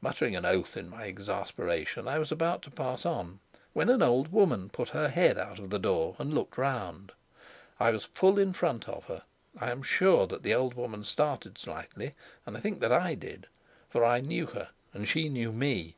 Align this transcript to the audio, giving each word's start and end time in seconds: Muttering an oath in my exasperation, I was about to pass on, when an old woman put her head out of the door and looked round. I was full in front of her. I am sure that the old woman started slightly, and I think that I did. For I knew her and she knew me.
Muttering 0.00 0.34
an 0.34 0.44
oath 0.44 0.76
in 0.76 0.88
my 0.90 1.04
exasperation, 1.06 2.08
I 2.08 2.18
was 2.18 2.32
about 2.32 2.60
to 2.62 2.72
pass 2.72 3.06
on, 3.06 3.38
when 3.72 3.88
an 3.88 4.02
old 4.02 4.32
woman 4.32 4.68
put 4.68 4.88
her 4.88 5.08
head 5.08 5.38
out 5.38 5.60
of 5.60 5.70
the 5.70 5.78
door 5.78 6.16
and 6.18 6.34
looked 6.34 6.58
round. 6.58 7.12
I 7.78 7.90
was 7.92 8.04
full 8.04 8.36
in 8.36 8.52
front 8.52 8.88
of 8.88 9.04
her. 9.04 9.22
I 9.60 9.70
am 9.70 9.84
sure 9.84 10.26
that 10.26 10.42
the 10.42 10.54
old 10.56 10.74
woman 10.74 11.04
started 11.04 11.56
slightly, 11.56 12.16
and 12.44 12.56
I 12.56 12.60
think 12.60 12.80
that 12.80 12.90
I 12.90 13.14
did. 13.14 13.46
For 13.88 14.04
I 14.04 14.20
knew 14.20 14.46
her 14.46 14.70
and 14.92 15.06
she 15.06 15.28
knew 15.28 15.52
me. 15.52 15.94